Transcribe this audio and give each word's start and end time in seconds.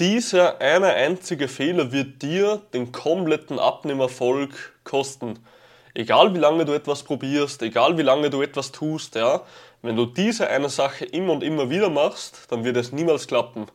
Dieser 0.00 0.60
eine 0.60 0.88
einzige 0.88 1.46
Fehler 1.46 1.92
wird 1.92 2.20
dir 2.20 2.60
den 2.72 2.90
kompletten 2.90 3.60
Abnehmerfolg 3.60 4.50
kosten. 4.82 5.38
Egal 5.94 6.34
wie 6.34 6.40
lange 6.40 6.64
du 6.64 6.72
etwas 6.72 7.04
probierst, 7.04 7.62
egal 7.62 7.96
wie 7.96 8.02
lange 8.02 8.28
du 8.28 8.42
etwas 8.42 8.72
tust, 8.72 9.14
ja, 9.14 9.42
wenn 9.82 9.94
du 9.94 10.06
diese 10.06 10.48
eine 10.48 10.68
Sache 10.68 11.04
immer 11.04 11.32
und 11.32 11.44
immer 11.44 11.70
wieder 11.70 11.90
machst, 11.90 12.50
dann 12.50 12.64
wird 12.64 12.76
es 12.76 12.90
niemals 12.90 13.28
klappen. 13.28 13.66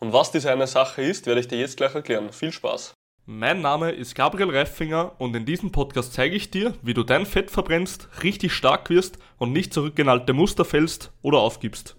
Und 0.00 0.14
was 0.14 0.32
diese 0.32 0.50
eine 0.50 0.66
Sache 0.66 1.02
ist, 1.02 1.26
werde 1.26 1.40
ich 1.40 1.48
dir 1.48 1.58
jetzt 1.58 1.76
gleich 1.76 1.94
erklären. 1.94 2.32
Viel 2.32 2.52
Spaß! 2.52 2.94
Mein 3.26 3.60
Name 3.60 3.90
ist 3.90 4.14
Gabriel 4.14 4.56
Reifinger 4.56 5.12
und 5.18 5.36
in 5.36 5.44
diesem 5.44 5.72
Podcast 5.72 6.14
zeige 6.14 6.36
ich 6.36 6.50
dir, 6.50 6.72
wie 6.80 6.94
du 6.94 7.02
dein 7.02 7.26
Fett 7.26 7.50
verbrennst, 7.50 8.08
richtig 8.22 8.54
stark 8.54 8.88
wirst 8.88 9.18
und 9.36 9.52
nicht 9.52 9.74
zurückgenalte 9.74 10.32
Muster 10.32 10.64
fällst 10.64 11.12
oder 11.20 11.40
aufgibst. 11.40 11.96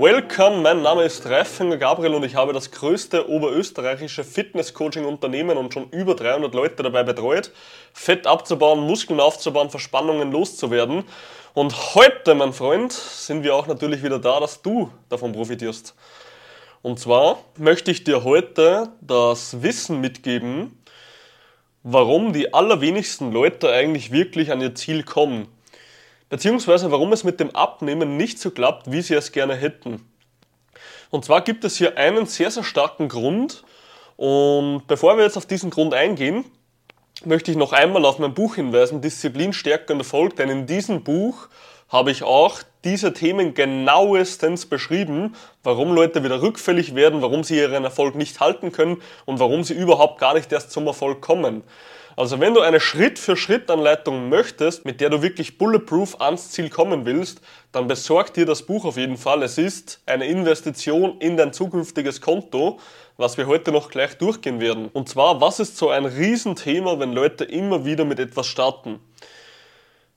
Welcome, 0.00 0.58
mein 0.58 0.82
Name 0.82 1.02
ist 1.02 1.26
Reifinger 1.26 1.76
Gabriel 1.76 2.14
und 2.14 2.22
ich 2.22 2.36
habe 2.36 2.52
das 2.52 2.70
größte 2.70 3.28
oberösterreichische 3.28 4.22
Fitness-Coaching-Unternehmen 4.22 5.58
und 5.58 5.74
schon 5.74 5.90
über 5.90 6.14
300 6.14 6.54
Leute 6.54 6.84
dabei 6.84 7.02
betreut, 7.02 7.50
Fett 7.92 8.24
abzubauen, 8.24 8.78
Muskeln 8.78 9.18
aufzubauen, 9.18 9.70
Verspannungen 9.70 10.30
loszuwerden. 10.30 11.02
Und 11.52 11.96
heute, 11.96 12.36
mein 12.36 12.52
Freund, 12.52 12.92
sind 12.92 13.42
wir 13.42 13.56
auch 13.56 13.66
natürlich 13.66 14.04
wieder 14.04 14.20
da, 14.20 14.38
dass 14.38 14.62
du 14.62 14.88
davon 15.08 15.32
profitierst. 15.32 15.96
Und 16.82 17.00
zwar 17.00 17.40
möchte 17.56 17.90
ich 17.90 18.04
dir 18.04 18.22
heute 18.22 18.90
das 19.00 19.62
Wissen 19.62 20.00
mitgeben, 20.00 20.80
warum 21.82 22.32
die 22.32 22.54
allerwenigsten 22.54 23.32
Leute 23.32 23.72
eigentlich 23.72 24.12
wirklich 24.12 24.52
an 24.52 24.60
ihr 24.60 24.76
Ziel 24.76 25.02
kommen 25.02 25.48
beziehungsweise 26.28 26.90
warum 26.90 27.12
es 27.12 27.24
mit 27.24 27.40
dem 27.40 27.54
Abnehmen 27.54 28.16
nicht 28.16 28.38
so 28.38 28.50
klappt, 28.50 28.90
wie 28.90 29.02
sie 29.02 29.14
es 29.14 29.32
gerne 29.32 29.54
hätten. 29.54 30.08
Und 31.10 31.24
zwar 31.24 31.40
gibt 31.40 31.64
es 31.64 31.76
hier 31.76 31.96
einen 31.96 32.26
sehr, 32.26 32.50
sehr 32.50 32.64
starken 32.64 33.08
Grund. 33.08 33.64
Und 34.16 34.86
bevor 34.86 35.16
wir 35.16 35.24
jetzt 35.24 35.36
auf 35.36 35.46
diesen 35.46 35.70
Grund 35.70 35.94
eingehen, 35.94 36.44
möchte 37.24 37.50
ich 37.50 37.56
noch 37.56 37.72
einmal 37.72 38.04
auf 38.04 38.18
mein 38.18 38.34
Buch 38.34 38.56
hinweisen, 38.56 39.00
Disziplin, 39.00 39.52
Stärke 39.52 39.92
und 39.92 40.00
Erfolg, 40.00 40.36
denn 40.36 40.50
in 40.50 40.66
diesem 40.66 41.02
Buch 41.02 41.48
habe 41.88 42.10
ich 42.10 42.22
auch 42.22 42.60
diese 42.84 43.12
Themen 43.12 43.54
genauestens 43.54 44.66
beschrieben, 44.66 45.34
warum 45.62 45.94
Leute 45.94 46.22
wieder 46.22 46.42
rückfällig 46.42 46.94
werden, 46.94 47.22
warum 47.22 47.44
sie 47.44 47.56
ihren 47.56 47.84
Erfolg 47.84 48.14
nicht 48.14 48.40
halten 48.40 48.72
können 48.72 49.02
und 49.24 49.40
warum 49.40 49.64
sie 49.64 49.74
überhaupt 49.74 50.20
gar 50.20 50.34
nicht 50.34 50.52
erst 50.52 50.70
zum 50.70 50.86
Erfolg 50.86 51.20
kommen. 51.20 51.62
Also 52.18 52.40
wenn 52.40 52.52
du 52.52 52.62
eine 52.62 52.80
Schritt-für-Schritt-Anleitung 52.80 54.28
möchtest, 54.28 54.84
mit 54.84 55.00
der 55.00 55.08
du 55.08 55.22
wirklich 55.22 55.56
bulletproof 55.56 56.20
ans 56.20 56.50
Ziel 56.50 56.68
kommen 56.68 57.06
willst, 57.06 57.40
dann 57.70 57.86
besorg 57.86 58.34
dir 58.34 58.44
das 58.44 58.64
Buch 58.64 58.84
auf 58.84 58.96
jeden 58.96 59.16
Fall. 59.16 59.40
Es 59.44 59.56
ist 59.56 60.02
eine 60.04 60.26
Investition 60.26 61.20
in 61.20 61.36
dein 61.36 61.52
zukünftiges 61.52 62.20
Konto, 62.20 62.80
was 63.18 63.38
wir 63.38 63.46
heute 63.46 63.70
noch 63.70 63.88
gleich 63.88 64.18
durchgehen 64.18 64.58
werden. 64.58 64.88
Und 64.92 65.08
zwar, 65.08 65.40
was 65.40 65.60
ist 65.60 65.76
so 65.76 65.90
ein 65.90 66.06
Riesenthema, 66.06 66.98
wenn 66.98 67.12
Leute 67.12 67.44
immer 67.44 67.84
wieder 67.84 68.04
mit 68.04 68.18
etwas 68.18 68.48
starten? 68.48 68.98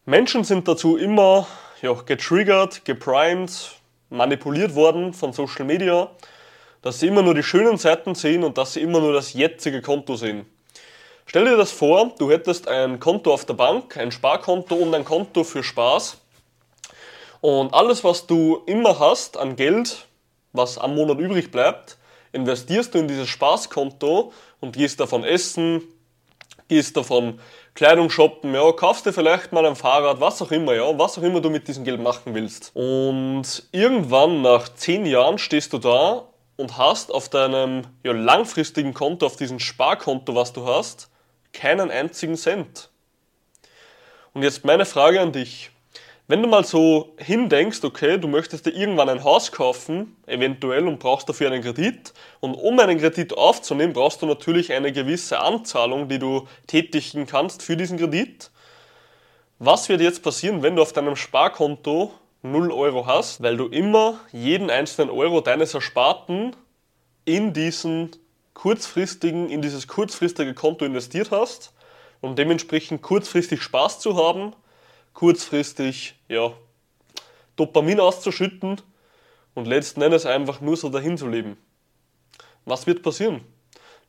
Menschen 0.04 0.44
sind 0.44 0.68
dazu 0.68 0.98
immer 0.98 1.46
ja, 1.84 1.94
getriggert, 1.94 2.84
geprimed, 2.84 3.74
manipuliert 4.10 4.74
worden 4.74 5.14
von 5.14 5.34
Social 5.34 5.66
Media, 5.66 6.10
dass 6.82 7.00
sie 7.00 7.10
immer 7.10 7.22
nur 7.22 7.36
die 7.36 7.44
schönen 7.44 7.78
Seiten 7.78 8.16
sehen 8.16 8.44
und 8.44 8.58
dass 8.58 8.74
sie 8.74 8.82
immer 8.82 9.02
nur 9.02 9.14
das 9.14 9.34
jetzige 9.34 9.84
Konto 9.84 10.16
sehen. 10.16 10.48
Stell 11.32 11.46
dir 11.46 11.56
das 11.56 11.72
vor, 11.72 12.12
du 12.20 12.30
hättest 12.30 12.68
ein 12.68 13.00
Konto 13.00 13.34
auf 13.34 13.46
der 13.46 13.54
Bank, 13.54 13.96
ein 13.96 14.12
Sparkonto 14.12 14.76
und 14.76 14.94
ein 14.94 15.06
Konto 15.06 15.46
für 15.46 15.64
Spaß. 15.64 16.18
Und 17.40 17.74
alles, 17.74 18.04
was 18.04 18.28
du 18.28 18.62
immer 18.66 19.00
hast 19.00 19.38
an 19.38 19.56
Geld, 19.56 20.08
was 20.52 20.78
am 20.78 20.94
Monat 20.94 21.20
übrig 21.20 21.50
bleibt, 21.50 21.98
investierst 22.34 22.94
du 22.94 23.00
in 23.00 23.08
dieses 23.08 23.30
Spaßkonto 23.30 24.34
und 24.59 24.76
gehst 24.76 25.00
davon 25.00 25.24
essen, 25.24 25.84
gehst 26.68 26.98
davon 26.98 27.40
Kleidung 27.76 28.09
shoppen, 28.09 28.53
ja, 28.53 28.69
kaufst 28.74 29.06
dir 29.06 29.13
vielleicht 29.13 29.53
mal 29.53 29.66
ein 29.66 29.78
Fahrrad, 29.78 30.19
was 30.19 30.42
auch 30.42 30.52
immer, 30.52 30.74
ja, 30.74 31.00
was 31.00 31.18
auch 31.18 31.24
immer 31.24 31.40
du 31.40 31.50
mit 31.50 31.66
diesem 31.66 31.86
Geld 31.86 32.02
machen 32.02 32.36
willst. 32.36 32.72
Und 32.74 33.69
irgendwann 33.72 34.42
nach 34.42 34.68
zehn 34.68 35.06
Jahren 35.06 35.38
stehst 35.38 35.72
du 35.72 35.78
da 35.78 36.25
und 36.58 36.78
hast 36.78 37.09
auf 37.09 37.30
deinem 37.30 37.84
ja, 38.03 38.12
langfristigen 38.12 38.94
Konto, 38.94 39.25
auf 39.25 39.38
diesem 39.38 39.59
Sparkonto, 39.59 40.36
was 40.36 40.52
du 40.52 40.68
hast, 40.68 41.08
keinen 41.53 41.91
einzigen 41.91 42.35
Cent. 42.35 42.89
Und 44.34 44.44
jetzt 44.44 44.63
meine 44.66 44.85
Frage 44.85 45.19
an 45.19 45.31
dich. 45.31 45.72
Wenn 46.28 46.41
du 46.41 46.47
mal 46.47 46.63
so 46.63 47.13
hindenkst, 47.17 47.84
okay, 47.84 48.17
du 48.17 48.29
möchtest 48.29 48.66
dir 48.66 48.72
irgendwann 48.72 49.09
ein 49.09 49.23
Haus 49.25 49.51
kaufen, 49.51 50.16
eventuell, 50.28 50.88
und 50.88 51.00
brauchst 51.00 51.28
dafür 51.28 51.51
einen 51.51 51.62
Kredit, 51.62 52.13
und 52.39 52.53
um 52.53 52.79
einen 52.79 53.00
Kredit 53.00 53.38
aufzunehmen, 53.38 53.91
brauchst 53.91 54.22
du 54.22 54.25
natürlich 54.25 54.72
eine 54.72 54.94
gewisse 54.94 55.39
Anzahlung, 55.39 56.07
die 56.07 56.19
du 56.19 56.47
tätigen 56.67 57.25
kannst 57.25 57.63
für 57.63 57.75
diesen 57.75 57.97
Kredit. 57.97 58.50
Was 59.59 59.89
wird 59.89 60.00
jetzt 60.00 60.23
passieren, 60.23 60.63
wenn 60.63 60.78
du 60.78 60.81
auf 60.81 60.94
deinem 60.94 61.18
Sparkonto 61.18 62.13
0 62.44 62.72
Euro 62.72 63.06
hast, 63.06 63.44
weil 63.44 63.57
du 63.57 63.68
immer 63.68 64.19
jeden 64.31 64.69
einzelnen 64.69 65.09
Euro 65.09 65.41
deines 65.41 65.73
Ersparten 65.73 66.56
in 67.25 67.51
diesen 67.51 68.12
kurzfristigen, 68.53 69.50
in 69.50 69.62
dieses 69.62 69.88
kurzfristige 69.88 70.53
Konto 70.53 70.85
investiert 70.85 71.31
hast, 71.31 71.73
um 72.22 72.35
dementsprechend 72.35 73.01
kurzfristig 73.01 73.62
Spaß 73.62 74.00
zu 74.00 74.16
haben, 74.16 74.53
kurzfristig 75.13 76.16
ja, 76.28 76.53
Dopamin 77.56 78.00
auszuschütten 78.00 78.81
und 79.53 79.67
letzten 79.67 80.01
Endes 80.01 80.25
einfach 80.25 80.62
nur 80.62 80.78
so 80.78 80.89
dahin 80.89 81.17
zu 81.17 81.28
leben. 81.28 81.57
Was 82.66 82.88
wird 82.88 83.03
passieren? 83.03 83.41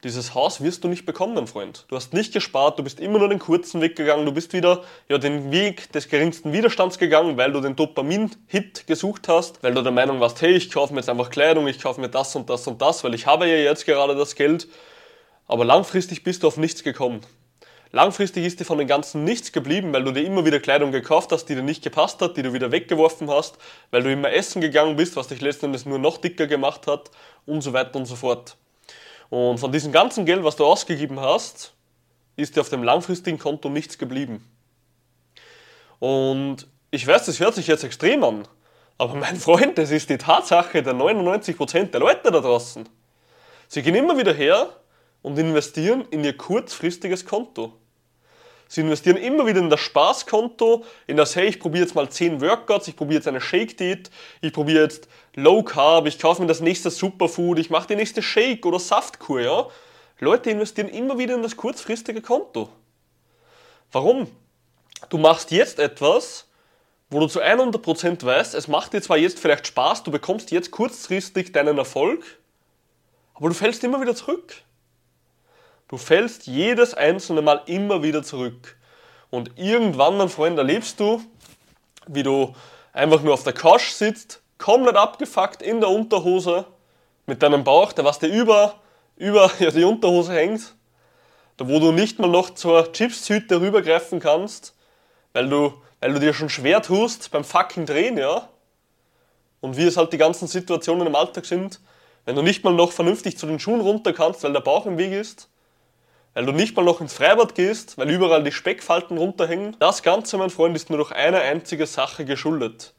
Dieses 0.05 0.35
Haus 0.35 0.61
wirst 0.61 0.83
du 0.83 0.89
nicht 0.89 1.07
bekommen, 1.07 1.35
mein 1.35 1.47
Freund. 1.47 1.85
Du 1.87 1.95
hast 1.95 2.13
nicht 2.13 2.33
gespart, 2.33 2.77
du 2.77 2.83
bist 2.83 2.99
immer 2.99 3.21
nur 3.21 3.29
den 3.29 3.39
kurzen 3.39 3.81
Weg 3.81 3.95
gegangen, 3.95 4.27
du 4.27 4.33
bist 4.33 4.53
wieder 4.53 4.83
ja, 5.09 5.17
den 5.17 5.53
Weg 5.53 5.93
des 5.93 6.09
geringsten 6.09 6.53
Widerstands 6.53 6.99
gegangen, 6.99 7.37
weil 7.37 7.53
du 7.53 7.61
den 7.61 7.77
Dopamin-Hit 7.77 8.89
gesucht 8.89 9.29
hast, 9.29 9.63
weil 9.63 9.75
du 9.75 9.83
der 9.83 9.93
Meinung 9.93 10.19
warst, 10.19 10.43
hey, 10.43 10.55
ich 10.55 10.73
kaufe 10.73 10.93
mir 10.93 10.99
jetzt 10.99 11.09
einfach 11.09 11.31
Kleidung, 11.31 11.69
ich 11.69 11.81
kaufe 11.81 12.01
mir 12.01 12.09
das 12.09 12.35
und 12.35 12.51
das 12.51 12.67
und 12.67 12.83
das, 12.83 13.05
weil 13.05 13.15
ich 13.15 13.27
habe 13.27 13.47
ja 13.47 13.55
jetzt 13.55 13.87
gerade 13.87 14.17
das 14.17 14.35
Geld. 14.35 14.67
Aber 15.47 15.65
langfristig 15.65 16.25
bist 16.25 16.43
du 16.43 16.49
auf 16.49 16.57
nichts 16.57 16.83
gekommen. 16.83 17.21
Langfristig 17.93 18.45
ist 18.45 18.59
dir 18.59 18.65
von 18.65 18.79
dem 18.79 18.89
Ganzen 18.89 19.23
nichts 19.23 19.53
geblieben, 19.53 19.93
weil 19.93 20.03
du 20.03 20.11
dir 20.11 20.25
immer 20.25 20.45
wieder 20.45 20.59
Kleidung 20.59 20.91
gekauft 20.91 21.31
hast, 21.31 21.45
die 21.45 21.55
dir 21.55 21.63
nicht 21.63 21.85
gepasst 21.85 22.21
hat, 22.21 22.37
die 22.37 22.43
du 22.43 22.53
wieder 22.53 22.73
weggeworfen 22.73 23.31
hast, 23.31 23.57
weil 23.93 24.03
du 24.03 24.11
immer 24.11 24.33
essen 24.33 24.61
gegangen 24.61 24.97
bist, 24.97 25.15
was 25.15 25.29
dich 25.29 25.41
letzten 25.41 25.67
Endes 25.67 25.87
nur 25.87 26.01
noch 26.01 26.19
dicker 26.19 26.49
gemacht 26.49 26.89
hat 26.89 27.13
und 27.47 27.61
so 27.61 27.73
weiter 27.73 27.97
und 27.97 28.07
so 28.07 28.17
fort. 28.17 28.57
Und 29.33 29.57
von 29.57 29.73
diesem 29.73 29.93
ganzen 29.93 30.27
Geld, 30.27 30.45
was 30.45 30.57
du 30.57 30.67
ausgegeben 30.67 31.19
hast, 31.19 31.73
ist 32.37 32.55
dir 32.55 32.61
auf 32.61 32.69
dem 32.69 32.83
langfristigen 32.83 33.39
Konto 33.39 33.71
nichts 33.71 33.97
geblieben. 33.97 34.47
Und 36.01 36.67
ich 36.91 37.07
weiß, 37.07 37.25
das 37.25 37.41
hört 37.41 37.55
sich 37.55 37.67
jetzt 37.67 37.83
extrem 37.83 38.25
an, 38.25 38.47
aber 38.99 39.15
mein 39.15 39.37
Freund, 39.41 39.79
das 39.79 39.91
ist 39.91 40.11
die 40.11 40.19
Tatsache 40.19 40.83
der 40.83 40.93
99% 40.93 41.85
der 41.85 42.01
Leute 42.01 42.31
da 42.31 42.41
draußen. 42.41 42.87
Sie 43.69 43.81
gehen 43.81 43.95
immer 43.95 44.19
wieder 44.19 44.35
her 44.35 44.69
und 45.23 45.39
investieren 45.39 46.05
in 46.11 46.23
ihr 46.25 46.37
kurzfristiges 46.37 47.25
Konto. 47.25 47.73
Sie 48.73 48.81
investieren 48.81 49.19
immer 49.19 49.45
wieder 49.45 49.61
in 49.61 49.69
das 49.69 49.81
Spaßkonto, 49.81 50.87
in 51.07 51.19
das, 51.19 51.37
hey, 51.37 51.47
ich 51.47 51.61
probiere 51.61 51.85
jetzt 51.85 51.95
mal 51.95 52.09
10 52.09 52.41
Workouts, 52.41 52.89
ich 52.89 52.97
probiere 52.97 53.17
jetzt 53.17 53.29
eine 53.29 53.43
Shake-Diät, 53.43 54.11
ich 54.41 54.51
probiere 54.51 54.85
jetzt 54.85 55.09
Low 55.35 55.63
Carb, 55.63 56.07
ich 56.07 56.19
kaufe 56.19 56.41
mir 56.41 56.49
das 56.49 56.61
nächste 56.61 56.91
Superfood, 56.91 57.59
ich 57.59 57.69
mache 57.69 57.89
die 57.89 57.97
nächste 57.97 58.23
Shake- 58.23 58.65
oder 58.65 58.79
Saftkur, 58.79 59.43
ja. 59.43 59.67
Leute 60.21 60.49
investieren 60.49 60.89
immer 60.89 61.19
wieder 61.19 61.35
in 61.35 61.43
das 61.43 61.55
kurzfristige 61.55 62.23
Konto. 62.23 62.71
Warum? 63.91 64.27
Du 65.11 65.19
machst 65.19 65.51
jetzt 65.51 65.79
etwas, 65.79 66.49
wo 67.11 67.21
du 67.21 67.27
zu 67.27 67.43
100% 67.43 68.25
weißt, 68.25 68.55
es 68.55 68.69
macht 68.69 68.95
dir 68.95 69.03
zwar 69.03 69.19
jetzt 69.19 69.39
vielleicht 69.39 69.67
Spaß, 69.67 70.03
du 70.03 70.11
bekommst 70.11 70.51
jetzt 70.51 70.71
kurzfristig 70.71 71.53
deinen 71.53 71.77
Erfolg, 71.77 72.25
aber 73.35 73.51
du 73.51 73.55
fällst 73.55 73.85
immer 73.85 74.01
wieder 74.01 74.15
zurück. 74.15 74.63
Du 75.93 75.99
fällst 75.99 76.47
jedes 76.47 76.95
einzelne 76.95 77.43
Mal 77.43 77.61
immer 77.67 78.03
wieder 78.03 78.23
zurück. 78.23 78.79
Und 79.29 79.51
irgendwann, 79.59 80.17
mein 80.17 80.31
Freund, 80.31 80.57
erlebst 80.57 80.99
du, 80.99 81.21
wie 82.07 82.23
du 82.23 82.55
einfach 82.95 83.21
nur 83.21 83.35
auf 83.35 83.45
der 83.45 83.53
Couch 83.53 83.91
sitzt, 83.91 84.41
komplett 84.57 84.97
abgefuckt 84.97 85.61
in 85.61 85.81
der 85.81 85.91
Unterhose, 85.91 86.65
mit 87.27 87.43
deinem 87.43 87.63
Bauch, 87.63 87.93
der 87.93 88.07
was 88.07 88.19
dir 88.19 88.29
über, 88.29 88.77
über 89.17 89.51
ja, 89.59 89.71
die 89.71 89.85
Unterhose 89.85 90.33
hängt, 90.33 90.75
da 91.59 91.69
wo 91.69 91.79
du 91.79 91.93
nicht 91.93 92.19
mal 92.19 92.31
noch 92.31 92.55
zur 92.55 92.91
Chipstüte 92.91 93.61
rübergreifen 93.61 94.19
kannst, 94.19 94.75
weil 95.35 95.51
du, 95.51 95.75
weil 96.01 96.15
du 96.15 96.21
dir 96.21 96.33
schon 96.33 96.49
schwer 96.49 96.81
tust 96.81 97.31
beim 97.33 97.45
fucking 97.45 97.85
Drehen, 97.85 98.17
ja. 98.17 98.49
Und 99.61 99.77
wie 99.77 99.85
es 99.85 99.99
halt 99.99 100.15
die 100.15 100.19
ganzen 100.19 100.49
Situationen 100.49 101.07
im 101.07 101.15
Alltag 101.15 101.45
sind, 101.45 101.81
wenn 102.25 102.35
du 102.35 102.41
nicht 102.41 102.65
mal 102.65 102.73
noch 102.73 102.93
vernünftig 102.93 103.37
zu 103.37 103.45
den 103.45 103.59
Schuhen 103.61 103.83
runter 103.83 104.15
kannst, 104.15 104.43
weil 104.43 104.55
der 104.55 104.61
Bauch 104.61 104.87
im 104.87 104.97
Weg 104.97 105.13
ist, 105.13 105.51
weil 106.35 106.47
du 106.47 106.53
nicht 106.53 106.77
mal 106.77 106.85
noch 106.85 107.01
ins 107.01 107.15
Freibad 107.15 107.55
gehst, 107.55 107.99
weil 107.99 108.11
überall 108.11 108.43
die 108.43 108.53
Speckfalten 108.53 109.19
runterhängen. 109.19 109.77
Das 109.79 110.03
Ganze, 110.03 110.39
mein 110.39 110.51
Freund, 110.51 110.75
ist 110.77 110.89
nur 110.89 110.99
durch 110.99 111.13
eine 111.13 111.41
einzige 111.41 111.87
Sache 111.87 112.25
geschuldet. 112.25 112.95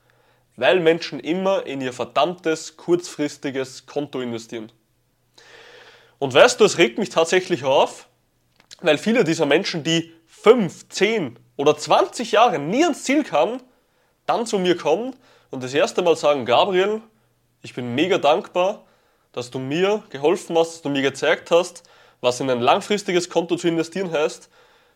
Weil 0.55 0.79
Menschen 0.79 1.19
immer 1.19 1.65
in 1.65 1.81
ihr 1.81 1.93
verdammtes, 1.93 2.77
kurzfristiges 2.77 3.87
Konto 3.87 4.21
investieren. 4.21 4.71
Und 6.19 6.33
weißt 6.33 6.59
du, 6.59 6.65
es 6.65 6.77
regt 6.77 6.99
mich 6.99 7.09
tatsächlich 7.09 7.63
auf, 7.63 8.07
weil 8.81 8.97
viele 8.97 9.23
dieser 9.23 9.45
Menschen, 9.45 9.83
die 9.83 10.13
5, 10.27 10.89
10 10.89 11.39
oder 11.57 11.75
20 11.75 12.31
Jahre 12.33 12.59
nie 12.59 12.83
ans 12.83 13.03
Ziel 13.03 13.23
kamen, 13.23 13.61
dann 14.25 14.45
zu 14.45 14.59
mir 14.59 14.77
kommen 14.77 15.15
und 15.49 15.63
das 15.63 15.73
erste 15.73 16.01
Mal 16.01 16.15
sagen, 16.15 16.45
Gabriel, 16.45 17.01
ich 17.61 17.73
bin 17.73 17.95
mega 17.95 18.17
dankbar, 18.17 18.85
dass 19.31 19.51
du 19.51 19.59
mir 19.59 20.03
geholfen 20.09 20.57
hast, 20.57 20.73
dass 20.73 20.81
du 20.81 20.89
mir 20.89 21.01
gezeigt 21.01 21.51
hast, 21.51 21.83
was 22.23 22.39
in 22.39 22.49
ein 22.49 22.61
langfristiges 22.61 23.29
Konto 23.29 23.57
zu 23.57 23.67
investieren 23.67 24.09
heißt, 24.09 24.49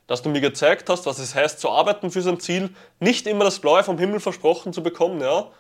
dass 0.07 0.21
du 0.21 0.29
mir 0.29 0.39
gezeigt 0.39 0.89
hast, 0.89 1.05
was 1.05 1.19
es 1.19 1.35
heißt 1.35 1.59
zu 1.59 1.69
arbeiten 1.69 2.09
für 2.09 2.21
sein 2.21 2.39
Ziel, 2.39 2.69
nicht 3.01 3.27
immer 3.27 3.43
das 3.43 3.59
Blaue 3.59 3.83
vom 3.83 3.97
Himmel 3.97 4.21
versprochen 4.21 4.71
zu 4.71 4.81
bekommen, 4.81 5.19
ja, 5.19 5.51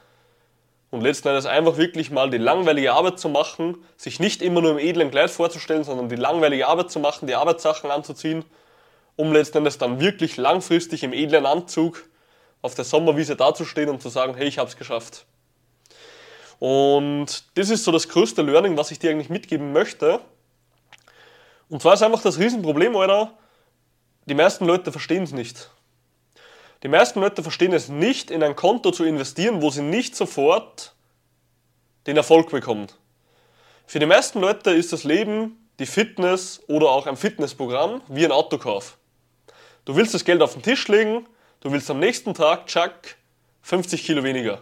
und 0.91 1.01
letzten 1.01 1.27
Endes 1.27 1.45
einfach 1.45 1.75
wirklich 1.75 2.09
mal 2.09 2.29
die 2.29 2.37
langweilige 2.37 2.93
Arbeit 2.93 3.19
zu 3.19 3.27
machen, 3.27 3.83
sich 3.97 4.21
nicht 4.21 4.41
immer 4.41 4.61
nur 4.61 4.71
im 4.71 4.77
edlen 4.79 5.11
Kleid 5.11 5.29
vorzustellen, 5.29 5.83
sondern 5.83 6.07
die 6.07 6.15
langweilige 6.15 6.65
Arbeit 6.65 6.89
zu 6.89 7.01
machen, 7.01 7.27
die 7.27 7.35
Arbeitssachen 7.35 7.91
anzuziehen, 7.91 8.45
um 9.17 9.33
letzten 9.33 9.57
Endes 9.57 9.77
dann 9.77 9.99
wirklich 9.99 10.37
langfristig 10.37 11.03
im 11.03 11.11
edlen 11.11 11.45
Anzug 11.45 12.05
auf 12.61 12.75
der 12.75 12.85
Sommerwiese 12.85 13.35
dazustehen 13.35 13.89
und 13.89 14.01
zu 14.01 14.07
sagen, 14.07 14.35
hey, 14.35 14.47
ich 14.47 14.57
habe 14.57 14.69
es 14.69 14.77
geschafft. 14.77 15.25
Und 16.59 17.43
das 17.55 17.69
ist 17.69 17.83
so 17.83 17.91
das 17.91 18.07
größte 18.07 18.41
Learning, 18.41 18.77
was 18.77 18.91
ich 18.91 18.99
dir 18.99 19.11
eigentlich 19.11 19.29
mitgeben 19.29 19.73
möchte. 19.73 20.21
Und 21.69 21.81
zwar 21.81 21.93
ist 21.93 22.03
einfach 22.03 22.21
das 22.21 22.39
Riesenproblem, 22.39 22.95
Alter, 22.95 23.33
die 24.25 24.33
meisten 24.33 24.65
Leute 24.65 24.91
verstehen 24.91 25.23
es 25.23 25.31
nicht. 25.31 25.69
Die 26.83 26.87
meisten 26.87 27.19
Leute 27.19 27.43
verstehen 27.43 27.73
es 27.73 27.89
nicht, 27.89 28.29
in 28.29 28.43
ein 28.43 28.55
Konto 28.55 28.91
zu 28.91 29.03
investieren, 29.03 29.61
wo 29.61 29.69
sie 29.69 29.81
nicht 29.81 30.15
sofort 30.15 30.93
den 32.05 32.17
Erfolg 32.17 32.49
bekommen. 32.49 32.87
Für 33.85 33.99
die 33.99 34.05
meisten 34.05 34.39
Leute 34.39 34.71
ist 34.71 34.93
das 34.93 35.03
Leben, 35.03 35.69
die 35.79 35.85
Fitness 35.85 36.61
oder 36.67 36.89
auch 36.89 37.07
ein 37.07 37.17
Fitnessprogramm 37.17 38.01
wie 38.07 38.25
ein 38.25 38.31
Autokauf. 38.31 38.97
Du 39.85 39.95
willst 39.95 40.13
das 40.13 40.25
Geld 40.25 40.41
auf 40.41 40.53
den 40.53 40.61
Tisch 40.61 40.87
legen, 40.87 41.25
du 41.61 41.71
willst 41.71 41.89
am 41.89 41.99
nächsten 41.99 42.33
Tag, 42.33 42.67
tschack, 42.67 43.15
50 43.61 44.03
Kilo 44.03 44.23
weniger. 44.23 44.61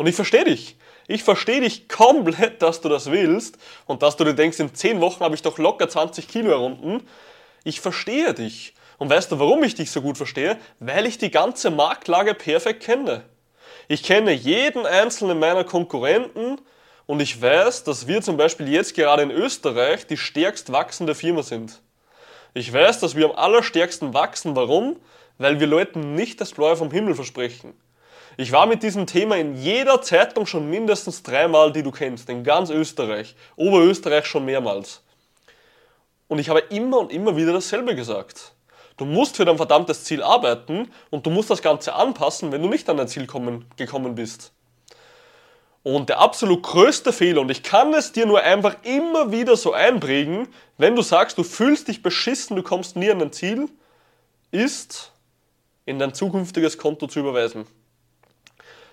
Und 0.00 0.06
ich 0.06 0.14
verstehe 0.14 0.44
dich. 0.44 0.78
Ich 1.08 1.24
verstehe 1.24 1.60
dich 1.60 1.86
komplett, 1.86 2.62
dass 2.62 2.80
du 2.80 2.88
das 2.88 3.10
willst 3.10 3.58
und 3.84 4.00
dass 4.02 4.16
du 4.16 4.24
dir 4.24 4.32
denkst, 4.32 4.58
in 4.58 4.74
10 4.74 4.98
Wochen 5.02 5.22
habe 5.22 5.34
ich 5.34 5.42
doch 5.42 5.58
locker 5.58 5.90
20 5.90 6.26
Kilo 6.26 6.48
herunten. 6.48 7.06
Ich 7.64 7.82
verstehe 7.82 8.32
dich. 8.32 8.72
Und 8.96 9.10
weißt 9.10 9.30
du, 9.30 9.38
warum 9.38 9.62
ich 9.62 9.74
dich 9.74 9.90
so 9.90 10.00
gut 10.00 10.16
verstehe? 10.16 10.56
Weil 10.78 11.04
ich 11.04 11.18
die 11.18 11.30
ganze 11.30 11.70
Marktlage 11.70 12.32
perfekt 12.32 12.82
kenne. 12.82 13.24
Ich 13.88 14.02
kenne 14.02 14.32
jeden 14.32 14.86
einzelnen 14.86 15.38
meiner 15.38 15.64
Konkurrenten 15.64 16.62
und 17.04 17.20
ich 17.20 17.42
weiß, 17.42 17.84
dass 17.84 18.06
wir 18.06 18.22
zum 18.22 18.38
Beispiel 18.38 18.72
jetzt 18.72 18.94
gerade 18.94 19.22
in 19.22 19.30
Österreich 19.30 20.06
die 20.06 20.16
stärkst 20.16 20.72
wachsende 20.72 21.14
Firma 21.14 21.42
sind. 21.42 21.82
Ich 22.54 22.72
weiß, 22.72 23.00
dass 23.00 23.16
wir 23.16 23.26
am 23.26 23.32
allerstärksten 23.32 24.14
wachsen. 24.14 24.56
Warum? 24.56 24.96
Weil 25.36 25.60
wir 25.60 25.66
Leuten 25.66 26.14
nicht 26.14 26.40
das 26.40 26.52
Blaue 26.52 26.76
vom 26.76 26.90
Himmel 26.90 27.14
versprechen. 27.14 27.74
Ich 28.36 28.52
war 28.52 28.66
mit 28.66 28.82
diesem 28.82 29.06
Thema 29.06 29.36
in 29.36 29.56
jeder 29.56 30.02
Zeitung 30.02 30.46
schon 30.46 30.70
mindestens 30.70 31.22
dreimal, 31.22 31.72
die 31.72 31.82
du 31.82 31.90
kennst, 31.90 32.28
in 32.28 32.44
ganz 32.44 32.70
Österreich, 32.70 33.34
Oberösterreich 33.56 34.26
schon 34.26 34.44
mehrmals. 34.44 35.02
Und 36.28 36.38
ich 36.38 36.48
habe 36.48 36.60
immer 36.70 36.98
und 36.98 37.12
immer 37.12 37.36
wieder 37.36 37.52
dasselbe 37.52 37.94
gesagt. 37.94 38.52
Du 38.96 39.04
musst 39.04 39.36
für 39.36 39.44
dein 39.44 39.56
verdammtes 39.56 40.04
Ziel 40.04 40.22
arbeiten 40.22 40.90
und 41.10 41.26
du 41.26 41.30
musst 41.30 41.50
das 41.50 41.62
Ganze 41.62 41.94
anpassen, 41.94 42.52
wenn 42.52 42.62
du 42.62 42.68
nicht 42.68 42.88
an 42.88 42.98
dein 42.98 43.08
Ziel 43.08 43.26
kommen, 43.26 43.64
gekommen 43.76 44.14
bist. 44.14 44.52
Und 45.82 46.10
der 46.10 46.20
absolut 46.20 46.62
größte 46.62 47.12
Fehler, 47.12 47.40
und 47.40 47.50
ich 47.50 47.62
kann 47.62 47.94
es 47.94 48.12
dir 48.12 48.26
nur 48.26 48.42
einfach 48.42 48.76
immer 48.82 49.32
wieder 49.32 49.56
so 49.56 49.72
einprägen, 49.72 50.48
wenn 50.76 50.94
du 50.94 51.02
sagst, 51.02 51.38
du 51.38 51.42
fühlst 51.42 51.88
dich 51.88 52.02
beschissen, 52.02 52.56
du 52.56 52.62
kommst 52.62 52.96
nie 52.96 53.10
an 53.10 53.18
dein 53.18 53.32
Ziel, 53.32 53.68
ist, 54.50 55.12
in 55.86 55.98
dein 55.98 56.12
zukünftiges 56.12 56.76
Konto 56.76 57.06
zu 57.06 57.20
überweisen. 57.20 57.66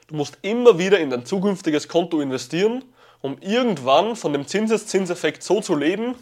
Du 0.08 0.16
musst 0.16 0.38
immer 0.42 0.80
wieder 0.80 1.00
in 1.00 1.10
dein 1.10 1.26
zukünftiges 1.26 1.90
Konto 1.90 2.22
investieren, 2.22 2.86
um 3.22 3.38
irgendwann 3.42 4.16
von 4.16 4.32
dem 4.32 4.48
Zinseszinseffekt 4.48 5.44
so 5.44 5.60
zu 5.60 5.76
leben 5.76 6.16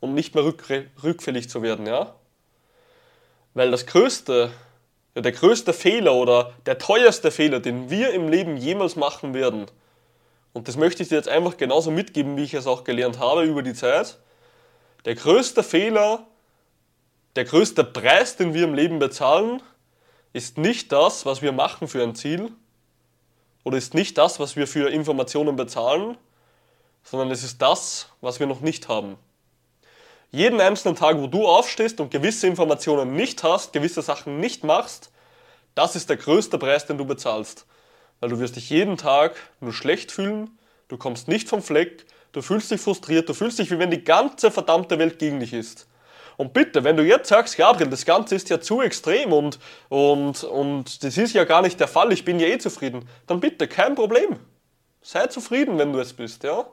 und 0.00 0.14
nicht 0.14 0.34
mehr 0.34 0.44
rückfällig 0.44 1.48
zu 1.48 1.62
werden, 1.62 1.86
ja? 1.86 2.14
Weil 3.54 3.70
das 3.70 3.86
größte, 3.86 4.50
ja, 5.14 5.22
der 5.22 5.32
größte 5.32 5.72
Fehler 5.72 6.14
oder 6.14 6.52
der 6.66 6.78
teuerste 6.78 7.30
Fehler, 7.30 7.60
den 7.60 7.90
wir 7.90 8.12
im 8.12 8.28
Leben 8.28 8.56
jemals 8.56 8.96
machen 8.96 9.34
werden, 9.34 9.66
und 10.52 10.66
das 10.66 10.76
möchte 10.76 11.04
ich 11.04 11.08
dir 11.08 11.16
jetzt 11.16 11.28
einfach 11.28 11.56
genauso 11.56 11.92
mitgeben, 11.92 12.36
wie 12.36 12.42
ich 12.42 12.54
es 12.54 12.66
auch 12.66 12.82
gelernt 12.82 13.20
habe 13.20 13.44
über 13.44 13.62
die 13.62 13.74
Zeit, 13.74 14.18
der 15.04 15.14
größte 15.14 15.62
Fehler, 15.62 16.26
der 17.36 17.44
größte 17.44 17.84
Preis, 17.84 18.36
den 18.36 18.54
wir 18.54 18.64
im 18.64 18.74
Leben 18.74 18.98
bezahlen, 18.98 19.62
ist 20.32 20.58
nicht 20.58 20.90
das, 20.90 21.24
was 21.24 21.40
wir 21.42 21.52
machen 21.52 21.86
für 21.86 22.02
ein 22.02 22.16
Ziel, 22.16 22.50
oder 23.68 23.78
ist 23.78 23.94
nicht 23.94 24.18
das, 24.18 24.40
was 24.40 24.56
wir 24.56 24.66
für 24.66 24.90
Informationen 24.90 25.54
bezahlen, 25.54 26.16
sondern 27.04 27.30
es 27.30 27.44
ist 27.44 27.62
das, 27.62 28.08
was 28.20 28.40
wir 28.40 28.46
noch 28.46 28.60
nicht 28.60 28.88
haben 28.88 29.16
jeden 30.30 30.60
einzelnen 30.60 30.96
Tag, 30.96 31.18
wo 31.18 31.26
du 31.26 31.46
aufstehst 31.46 32.00
und 32.00 32.10
gewisse 32.10 32.46
Informationen 32.46 33.14
nicht 33.14 33.42
hast, 33.42 33.72
gewisse 33.72 34.02
Sachen 34.02 34.40
nicht 34.40 34.64
machst, 34.64 35.10
das 35.74 35.96
ist 35.96 36.10
der 36.10 36.16
größte 36.16 36.58
Preis, 36.58 36.86
den 36.86 36.98
du 36.98 37.04
bezahlst. 37.04 37.66
Weil 38.20 38.30
du 38.30 38.38
wirst 38.38 38.56
dich 38.56 38.68
jeden 38.68 38.96
Tag 38.96 39.36
nur 39.60 39.72
schlecht 39.72 40.12
fühlen, 40.12 40.58
du 40.88 40.96
kommst 40.96 41.28
nicht 41.28 41.48
vom 41.48 41.62
Fleck, 41.62 42.04
du 42.32 42.42
fühlst 42.42 42.70
dich 42.70 42.80
frustriert, 42.80 43.28
du 43.28 43.34
fühlst 43.34 43.58
dich, 43.58 43.70
wie 43.70 43.78
wenn 43.78 43.90
die 43.90 44.04
ganze 44.04 44.50
verdammte 44.50 44.98
Welt 44.98 45.18
gegen 45.18 45.40
dich 45.40 45.52
ist. 45.52 45.86
Und 46.38 46.52
bitte, 46.52 46.84
wenn 46.84 46.96
du 46.96 47.02
jetzt 47.02 47.28
sagst, 47.28 47.56
Gabriel, 47.56 47.90
das 47.90 48.04
Ganze 48.04 48.36
ist 48.36 48.48
ja 48.48 48.60
zu 48.60 48.80
extrem 48.80 49.32
und, 49.32 49.58
und, 49.88 50.44
und 50.44 51.02
das 51.02 51.18
ist 51.18 51.34
ja 51.34 51.42
gar 51.42 51.62
nicht 51.62 51.80
der 51.80 51.88
Fall, 51.88 52.12
ich 52.12 52.24
bin 52.24 52.38
ja 52.38 52.46
eh 52.46 52.58
zufrieden, 52.58 53.08
dann 53.26 53.40
bitte, 53.40 53.66
kein 53.66 53.96
Problem. 53.96 54.38
Sei 55.02 55.26
zufrieden, 55.26 55.78
wenn 55.78 55.92
du 55.92 55.98
es 55.98 56.12
bist, 56.12 56.44
ja? 56.44 56.68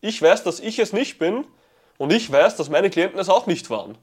Ich 0.00 0.22
weiß, 0.22 0.44
dass 0.44 0.60
ich 0.60 0.78
es 0.78 0.92
nicht 0.92 1.18
bin 1.18 1.44
und 1.98 2.12
ich 2.12 2.30
weiß, 2.30 2.54
dass 2.54 2.70
meine 2.70 2.88
Klienten 2.88 3.18
es 3.18 3.28
auch 3.28 3.48
nicht 3.48 3.68
waren. 3.68 3.98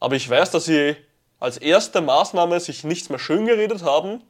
Aber 0.00 0.16
ich 0.16 0.28
weiß, 0.28 0.50
dass 0.50 0.64
sie 0.64 0.96
als 1.38 1.58
erste 1.58 2.00
Maßnahme 2.00 2.58
sich 2.58 2.84
nichts 2.84 3.10
mehr 3.10 3.18
schön 3.18 3.44
geredet 3.44 3.82
haben, 3.82 4.22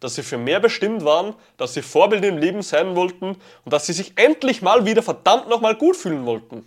dass 0.00 0.16
sie 0.16 0.24
für 0.24 0.36
mehr 0.36 0.58
bestimmt 0.58 1.04
waren, 1.04 1.36
dass 1.58 1.74
sie 1.74 1.82
Vorbilder 1.82 2.26
im 2.26 2.38
Leben 2.38 2.62
sein 2.62 2.96
wollten 2.96 3.36
und 3.64 3.72
dass 3.72 3.86
sie 3.86 3.92
sich 3.92 4.14
endlich 4.16 4.62
mal 4.62 4.84
wieder 4.84 5.04
verdammt 5.04 5.48
nochmal 5.48 5.76
gut 5.76 5.96
fühlen 5.96 6.26
wollten. 6.26 6.66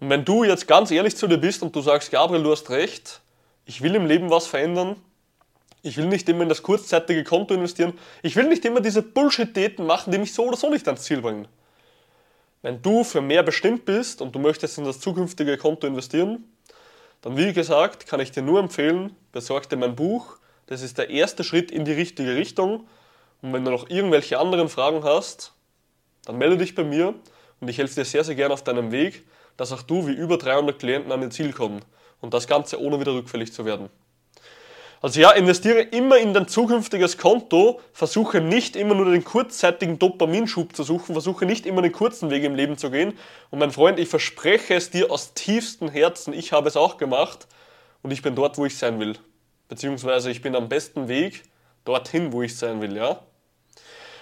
Und 0.00 0.10
wenn 0.10 0.24
du 0.24 0.44
jetzt 0.44 0.66
ganz 0.68 0.90
ehrlich 0.90 1.16
zu 1.16 1.26
dir 1.26 1.38
bist 1.38 1.62
und 1.62 1.74
du 1.74 1.80
sagst, 1.80 2.10
Gabriel, 2.10 2.42
du 2.42 2.52
hast 2.52 2.70
recht, 2.70 3.20
ich 3.64 3.82
will 3.82 3.94
im 3.94 4.06
Leben 4.06 4.30
was 4.30 4.46
verändern, 4.46 4.96
ich 5.82 5.96
will 5.96 6.06
nicht 6.06 6.28
immer 6.28 6.42
in 6.42 6.48
das 6.48 6.62
kurzzeitige 6.62 7.24
Konto 7.24 7.54
investieren, 7.54 7.92
ich 8.22 8.36
will 8.36 8.48
nicht 8.48 8.64
immer 8.64 8.80
diese 8.80 9.02
Bullshit-Täten 9.02 9.86
machen, 9.86 10.12
die 10.12 10.18
mich 10.18 10.32
so 10.32 10.44
oder 10.44 10.56
so 10.56 10.70
nicht 10.70 10.86
ans 10.86 11.02
Ziel 11.02 11.20
bringen. 11.20 11.48
Wenn 12.62 12.82
du 12.82 13.04
für 13.04 13.20
mehr 13.20 13.42
bestimmt 13.42 13.84
bist 13.84 14.20
und 14.20 14.34
du 14.34 14.38
möchtest 14.38 14.78
in 14.78 14.84
das 14.84 15.00
zukünftige 15.00 15.56
Konto 15.56 15.86
investieren, 15.86 16.44
dann 17.20 17.36
wie 17.36 17.52
gesagt, 17.52 18.06
kann 18.06 18.20
ich 18.20 18.30
dir 18.30 18.42
nur 18.42 18.60
empfehlen, 18.60 19.14
besorg 19.32 19.68
dir 19.68 19.76
mein 19.76 19.96
Buch. 19.96 20.38
Das 20.66 20.82
ist 20.82 20.98
der 20.98 21.10
erste 21.10 21.44
Schritt 21.44 21.70
in 21.70 21.84
die 21.84 21.92
richtige 21.92 22.34
Richtung. 22.34 22.86
Und 23.42 23.52
wenn 23.52 23.64
du 23.64 23.70
noch 23.70 23.88
irgendwelche 23.88 24.38
anderen 24.38 24.68
Fragen 24.68 25.04
hast, 25.04 25.52
dann 26.24 26.38
melde 26.38 26.58
dich 26.58 26.74
bei 26.74 26.84
mir 26.84 27.14
und 27.60 27.68
ich 27.68 27.78
helfe 27.78 27.94
dir 27.94 28.04
sehr, 28.04 28.24
sehr 28.24 28.34
gerne 28.34 28.54
auf 28.54 28.62
deinem 28.62 28.92
Weg, 28.92 29.24
dass 29.58 29.72
auch 29.72 29.82
du 29.82 30.06
wie 30.06 30.12
über 30.12 30.38
300 30.38 30.78
Klienten 30.78 31.12
an 31.12 31.20
dein 31.20 31.30
Ziel 31.30 31.52
kommen. 31.52 31.82
Und 32.22 32.32
das 32.32 32.46
Ganze 32.46 32.80
ohne 32.80 32.98
wieder 32.98 33.12
rückfällig 33.12 33.52
zu 33.52 33.66
werden. 33.66 33.90
Also 35.00 35.20
ja, 35.20 35.30
investiere 35.30 35.80
immer 35.80 36.18
in 36.18 36.34
dein 36.34 36.48
zukünftiges 36.48 37.18
Konto, 37.18 37.80
versuche 37.92 38.40
nicht 38.40 38.74
immer 38.74 38.94
nur 38.94 39.12
den 39.12 39.22
kurzzeitigen 39.22 39.98
Dopaminschub 39.98 40.74
zu 40.74 40.82
suchen, 40.82 41.12
versuche 41.12 41.46
nicht 41.46 41.66
immer 41.66 41.82
den 41.82 41.92
kurzen 41.92 42.30
Weg 42.30 42.42
im 42.42 42.56
Leben 42.56 42.76
zu 42.76 42.90
gehen. 42.90 43.16
Und 43.50 43.60
mein 43.60 43.70
Freund, 43.70 44.00
ich 44.00 44.08
verspreche 44.08 44.74
es 44.74 44.90
dir 44.90 45.12
aus 45.12 45.34
tiefstem 45.34 45.88
Herzen, 45.88 46.32
ich 46.32 46.52
habe 46.52 46.66
es 46.66 46.76
auch 46.76 46.96
gemacht 46.96 47.46
und 48.02 48.10
ich 48.10 48.22
bin 48.22 48.34
dort, 48.34 48.58
wo 48.58 48.66
ich 48.66 48.76
sein 48.76 48.98
will. 48.98 49.16
Beziehungsweise 49.68 50.30
ich 50.30 50.42
bin 50.42 50.56
am 50.56 50.68
besten 50.68 51.06
Weg 51.06 51.44
dorthin, 51.84 52.32
wo 52.32 52.42
ich 52.42 52.56
sein 52.56 52.80
will, 52.80 52.96
ja. 52.96 53.20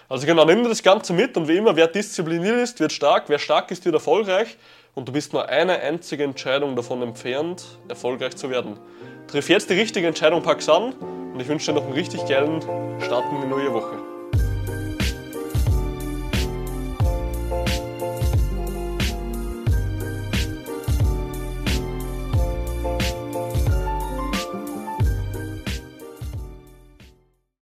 Also 0.09 0.27
genau, 0.27 0.45
nimm 0.45 0.63
das 0.65 0.83
Ganze 0.83 1.15
mit 1.15 1.37
und 1.37 1.49
wie 1.49 1.57
immer, 1.57 1.75
wer 1.75 1.89
diszipliniert 1.89 2.59
ist, 2.59 2.81
wird 2.81 2.93
stark, 2.93 3.25
wer 3.29 3.39
stark 3.39 3.71
ist, 3.71 3.85
wird 3.85 3.95
erfolgreich 3.95 4.57
und 4.97 5.07
du 5.07 5.13
bist 5.13 5.35
nur 5.35 5.49
eine 5.49 5.79
einzige 5.81 6.25
Entscheidung 6.25 6.75
davon 6.75 7.03
entfernt, 7.03 7.79
erfolgreich 7.87 8.35
zu 8.35 8.49
werden. 8.49 8.79
Triff 9.29 9.49
jetzt 9.51 9.69
die 9.69 9.75
richtige 9.75 10.07
Entscheidung, 10.07 10.43
pack's 10.43 10.69
an 10.71 10.95
und 10.95 11.39
ich 11.39 11.47
wünsche 11.47 11.71
dir 11.71 11.79
noch 11.79 11.85
einen 11.85 11.93
richtig 11.93 12.27
geilen 12.27 12.63
Start 13.03 13.25
in 13.31 13.43
die 13.43 13.47
neue 13.47 13.73
Woche. 13.75 14.16